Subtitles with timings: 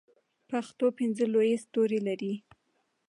[0.49, 2.33] پښتو پنځه لوی ستوري لري.